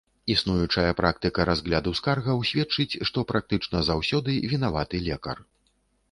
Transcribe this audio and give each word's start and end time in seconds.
Існуючая 0.33 0.91
практыка 0.99 1.41
разгляду 1.49 1.91
скаргаў 1.99 2.41
сведчыць, 2.51 2.99
што 3.09 3.23
практычна 3.31 3.83
заўсёды 3.89 4.39
вінаваты 4.55 5.03
лекар. 5.09 5.37